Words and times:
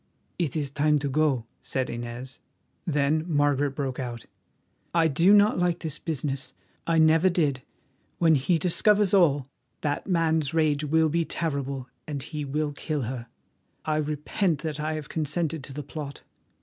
"It 0.39 0.55
is 0.55 0.71
time 0.71 0.97
to 0.97 1.07
go," 1.07 1.45
said 1.61 1.87
Inez. 1.87 2.39
Then 2.87 3.23
Margaret 3.27 3.75
broke 3.75 3.99
out: 3.99 4.25
"I 4.95 5.07
do 5.07 5.31
not 5.31 5.59
like 5.59 5.81
this 5.81 5.99
business; 5.99 6.53
I 6.87 6.97
never 6.97 7.29
did. 7.29 7.61
When 8.17 8.33
he 8.33 8.57
discovers 8.57 9.13
all, 9.13 9.45
that 9.81 10.07
man's 10.07 10.55
rage 10.55 10.83
will 10.83 11.09
be 11.09 11.23
terrible, 11.23 11.87
and 12.07 12.23
he 12.23 12.43
will 12.43 12.73
kill 12.73 13.03
her. 13.03 13.27
I 13.85 13.97
repent 13.97 14.63
that 14.63 14.79
I 14.79 14.93
have 14.93 15.07
consented 15.07 15.63
to 15.65 15.71
the 15.73 15.83
plot." 15.83 16.23